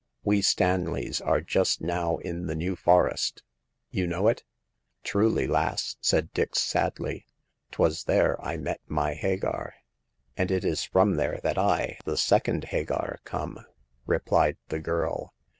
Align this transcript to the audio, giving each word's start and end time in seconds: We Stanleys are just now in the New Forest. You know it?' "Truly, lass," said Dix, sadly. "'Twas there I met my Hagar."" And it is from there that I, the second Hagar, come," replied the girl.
We 0.23 0.41
Stanleys 0.41 1.21
are 1.21 1.41
just 1.41 1.79
now 1.79 2.17
in 2.17 2.47
the 2.47 2.55
New 2.55 2.75
Forest. 2.75 3.43
You 3.91 4.07
know 4.07 4.27
it?' 4.29 4.43
"Truly, 5.03 5.45
lass," 5.45 5.95
said 6.01 6.33
Dix, 6.33 6.59
sadly. 6.59 7.27
"'Twas 7.69 8.05
there 8.05 8.43
I 8.43 8.57
met 8.57 8.81
my 8.87 9.13
Hagar."" 9.13 9.75
And 10.35 10.49
it 10.49 10.65
is 10.65 10.83
from 10.83 11.17
there 11.17 11.39
that 11.43 11.59
I, 11.59 11.99
the 12.03 12.17
second 12.17 12.63
Hagar, 12.63 13.19
come," 13.25 13.63
replied 14.07 14.57
the 14.69 14.79
girl. 14.79 15.35